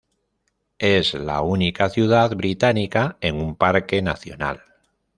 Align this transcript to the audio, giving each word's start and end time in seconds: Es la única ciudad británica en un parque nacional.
Es 0.79 1.13
la 1.13 1.41
única 1.41 1.87
ciudad 1.91 2.31
británica 2.35 3.17
en 3.21 3.35
un 3.35 3.55
parque 3.55 4.01
nacional. 4.01 4.63